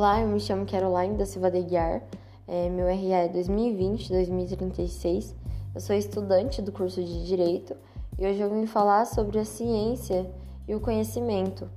[0.00, 2.00] Olá, eu me chamo Caroline da Silva de Guiar,
[2.48, 5.34] é, meu RA é 2020-2036,
[5.74, 7.76] eu sou estudante do curso de Direito
[8.18, 10.26] e hoje eu vim falar sobre a ciência
[10.66, 11.68] e o conhecimento.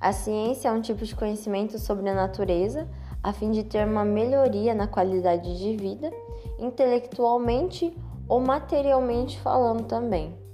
[0.00, 2.86] A ciência é um tipo de conhecimento sobre a natureza
[3.20, 6.12] a fim de ter uma melhoria na qualidade de vida,
[6.60, 7.92] intelectualmente
[8.28, 10.45] ou materialmente falando também.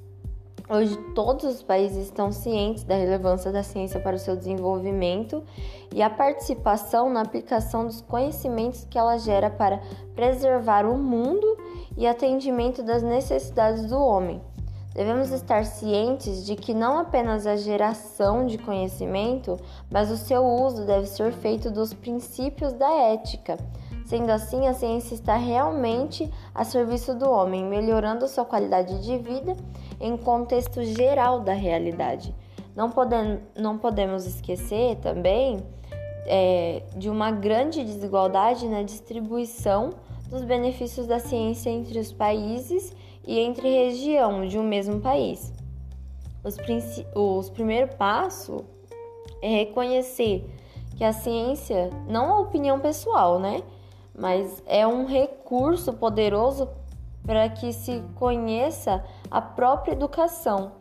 [0.69, 5.43] Hoje, todos os países estão cientes da relevância da ciência para o seu desenvolvimento
[5.93, 9.81] e a participação na aplicação dos conhecimentos que ela gera para
[10.15, 11.59] preservar o mundo
[11.97, 14.41] e atendimento das necessidades do homem.
[14.95, 19.59] Devemos estar cientes de que não apenas a geração de conhecimento,
[19.91, 23.57] mas o seu uso deve ser feito dos princípios da ética.
[24.13, 29.57] Sendo assim, a ciência está realmente a serviço do homem, melhorando sua qualidade de vida
[29.99, 32.35] em contexto geral da realidade.
[32.77, 35.65] Não, podem, não podemos esquecer também
[36.27, 39.95] é, de uma grande desigualdade na distribuição
[40.29, 42.95] dos benefícios da ciência entre os países
[43.27, 45.55] e entre região de um mesmo país.
[46.45, 46.59] Os,
[47.15, 48.63] os primeiro passo
[49.41, 50.45] é reconhecer
[50.99, 53.63] que a ciência não é opinião pessoal, né?
[54.15, 56.69] Mas é um recurso poderoso
[57.25, 60.73] para que se conheça a própria educação.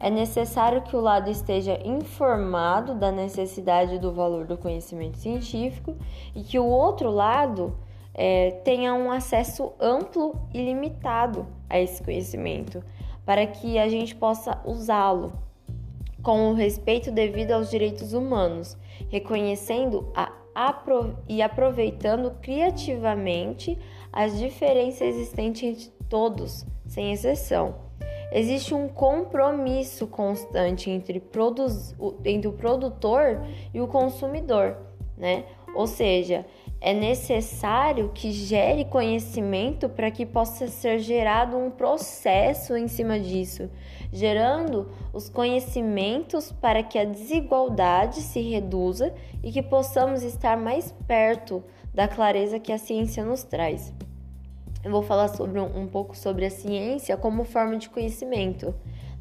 [0.00, 5.96] É necessário que o lado esteja informado da necessidade do valor do conhecimento científico
[6.34, 7.76] e que o outro lado
[8.14, 12.82] é, tenha um acesso amplo e limitado a esse conhecimento,
[13.26, 15.32] para que a gente possa usá-lo
[16.22, 18.76] com o respeito devido aos direitos humanos,
[19.08, 20.32] reconhecendo a
[21.28, 23.78] e aproveitando criativamente
[24.12, 27.76] as diferenças existentes entre todos, sem exceção.
[28.32, 31.22] Existe um compromisso constante entre,
[32.24, 33.40] entre o produtor
[33.72, 34.76] e o consumidor,
[35.16, 35.44] né?
[35.74, 36.44] Ou seja,
[36.80, 43.68] é necessário que gere conhecimento para que possa ser gerado um processo em cima disso,
[44.12, 49.12] gerando os conhecimentos para que a desigualdade se reduza
[49.42, 53.92] e que possamos estar mais perto da clareza que a ciência nos traz.
[54.84, 58.72] Eu vou falar sobre um, pouco sobre a ciência como forma de conhecimento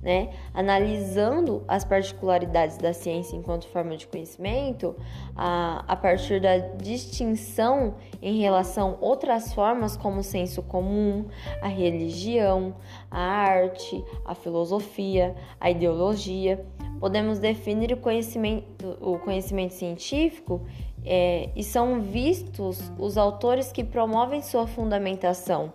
[0.02, 0.30] né?
[0.54, 4.96] Analisando as particularidades da ciência enquanto forma de conhecimento,
[5.36, 11.26] a, a partir da distinção em relação a outras formas como o senso comum,
[11.62, 12.76] a religião,
[13.10, 16.66] a arte, a filosofia, a ideologia,
[17.00, 20.62] podemos definir o conhecimento, o conhecimento científico
[21.06, 25.74] é, e são vistos os autores que promovem sua fundamentação.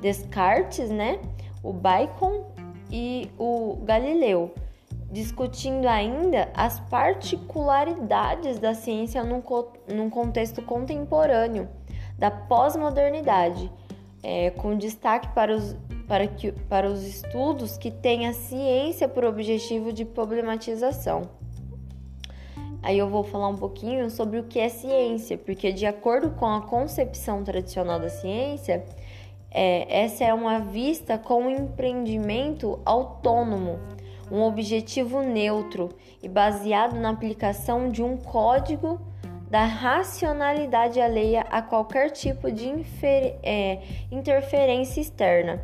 [0.00, 1.18] Descartes, né?
[1.62, 2.52] O Bacon
[2.96, 4.54] e o Galileu,
[5.10, 9.42] discutindo ainda as particularidades da ciência num,
[9.92, 11.68] num contexto contemporâneo
[12.16, 13.68] da pós-modernidade,
[14.22, 19.24] é, com destaque para os, para, que, para os estudos que têm a ciência por
[19.24, 21.22] objetivo de problematização.
[22.80, 26.46] Aí eu vou falar um pouquinho sobre o que é ciência, porque de acordo com
[26.46, 28.84] a concepção tradicional da ciência,
[29.54, 33.78] é, essa é uma vista com um empreendimento autônomo,
[34.30, 39.00] um objetivo neutro e baseado na aplicação de um código
[39.48, 42.84] da racionalidade alheia a qualquer tipo de
[43.44, 45.62] é, interferência externa.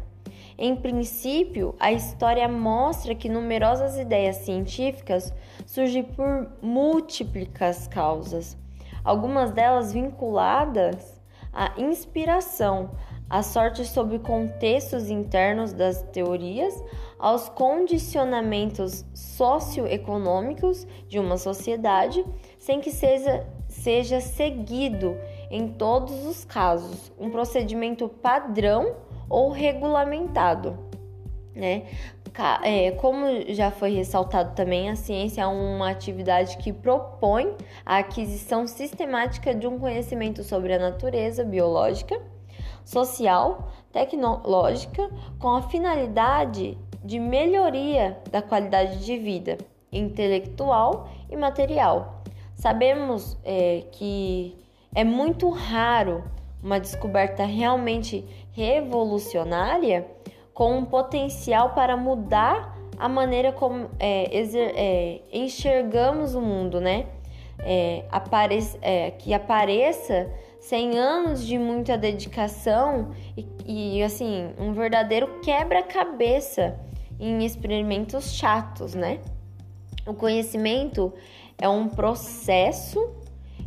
[0.56, 5.34] Em princípio, a história mostra que numerosas ideias científicas
[5.66, 8.56] surgem por múltiplas causas,
[9.02, 11.20] algumas delas vinculadas
[11.52, 12.90] à inspiração,
[13.30, 16.74] a sorte sobre contextos internos das teorias,
[17.16, 22.24] aos condicionamentos socioeconômicos de uma sociedade,
[22.58, 25.16] sem que seja, seja seguido,
[25.48, 28.96] em todos os casos, um procedimento padrão
[29.28, 30.76] ou regulamentado.
[31.54, 31.84] Né?
[32.64, 37.54] É, como já foi ressaltado também, a ciência é uma atividade que propõe
[37.84, 42.20] a aquisição sistemática de um conhecimento sobre a natureza biológica
[42.84, 49.58] social, tecnológica, com a finalidade de melhoria da qualidade de vida
[49.92, 52.22] intelectual e material.
[52.54, 54.56] Sabemos é, que
[54.94, 56.24] é muito raro
[56.62, 60.06] uma descoberta realmente revolucionária
[60.52, 67.06] com um potencial para mudar a maneira como é, é, enxergamos o mundo, né?
[67.62, 68.04] É,
[68.82, 70.30] é que apareça
[70.60, 76.78] 100 anos de muita dedicação e, e assim, um verdadeiro quebra-cabeça
[77.18, 79.20] em experimentos chatos, né?
[80.06, 81.12] O conhecimento
[81.58, 83.10] é um processo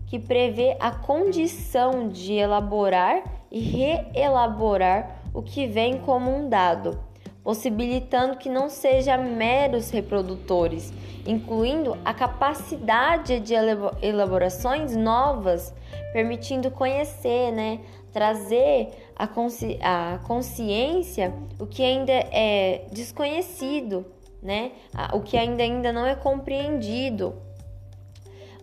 [0.08, 7.00] que prevê a condição de elaborar e reelaborar o que vem como um dado,
[7.44, 10.94] possibilitando que não sejam meros reprodutores,
[11.28, 13.54] incluindo a capacidade de
[14.02, 15.74] elaborações novas,
[16.14, 17.82] permitindo conhecer, né,
[18.14, 24.06] trazer a, consci a consciência o que ainda é desconhecido,
[24.42, 24.72] né,
[25.12, 27.36] o que ainda, ainda não é compreendido,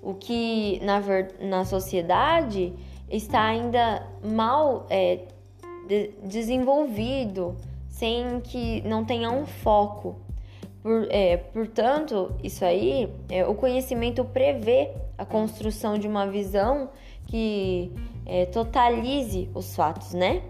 [0.03, 1.03] o que na,
[1.41, 2.73] na sociedade
[3.11, 5.21] está ainda mal é,
[5.87, 7.57] de desenvolvido,
[8.01, 10.17] sem que não tenha um foco.
[10.83, 16.89] Por, é, portanto, isso aí, é, o conhecimento prevê a construção de uma visão
[17.27, 17.93] que
[18.25, 20.43] é, totalize os fatos, né?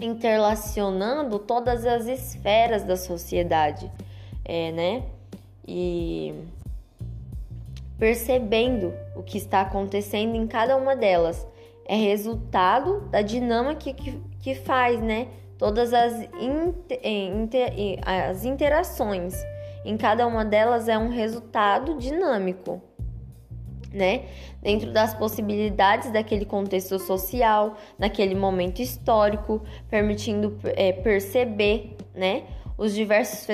[0.00, 3.90] Interlacionando todas as esferas da sociedade,
[4.44, 5.02] é, né?
[5.66, 6.32] E
[7.98, 11.44] percebendo o que está acontecendo em cada uma delas.
[11.84, 15.26] É resultado da dinâmica que, que faz, né?
[15.60, 17.70] Todas as, inter, inter,
[18.02, 19.34] as interações.
[19.84, 22.80] Em cada uma delas é um resultado dinâmico
[23.92, 24.26] né?
[24.62, 32.44] Dentro das possibilidades daquele contexto social, naquele momento histórico, permitindo é, perceber, né?
[32.78, 33.46] Os diversos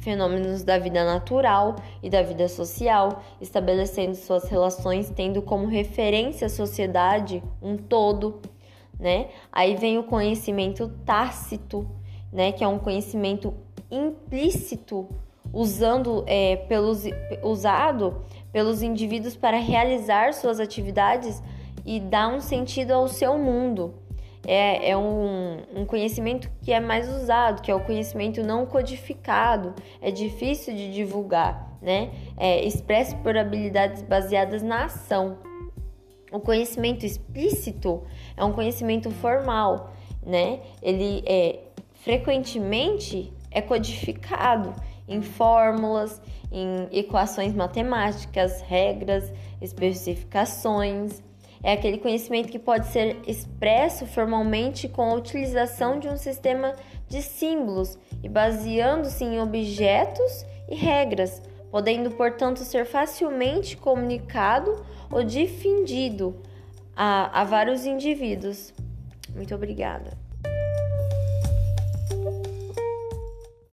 [0.00, 6.50] fenômenos da vida natural e da vida social, estabelecendo suas relações, tendo como referência a
[6.50, 8.40] sociedade um todo,
[8.98, 9.28] né?
[9.52, 11.88] Aí vem o conhecimento tácito,
[12.32, 12.52] né?
[12.52, 13.54] Que é um conhecimento
[13.90, 15.08] implícito
[15.52, 17.04] usando é, pelos,
[17.42, 18.22] usado
[18.52, 21.42] pelos indivíduos para realizar suas atividades
[21.86, 23.94] e dar um sentido ao seu mundo.
[24.46, 29.74] É, é um, um, conhecimento que é mais usado, que é o conhecimento não codificado,
[30.00, 32.10] é difícil de divulgar, né?
[32.36, 35.38] É expresso por habilidades baseadas na ação.
[36.30, 38.02] O conhecimento explícito
[38.36, 39.92] é um conhecimento formal,
[40.24, 40.60] né?
[40.82, 41.60] Ele é
[41.94, 44.74] frequentemente é codificado
[45.06, 46.20] em fórmulas,
[46.52, 51.22] em equações matemáticas, regras, especificações.
[51.62, 56.74] É aquele conhecimento que pode ser expresso formalmente com a utilização de um sistema
[57.08, 66.36] de símbolos e baseando-se em objetos e regras, podendo, portanto, ser facilmente comunicado ou difundido
[66.96, 68.72] a, a vários indivíduos.
[69.34, 70.27] Muito obrigada.